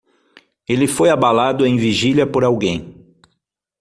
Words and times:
Ele 0.67 0.87
foi 0.87 1.11
abalado 1.11 1.63
em 1.63 1.77
vigília 1.77 2.25
por 2.25 2.43
alguém. 2.43 3.05